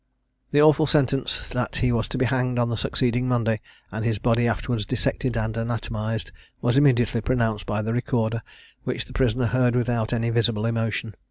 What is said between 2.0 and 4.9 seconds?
to be hanged on the succeeding Monday, and his body afterwards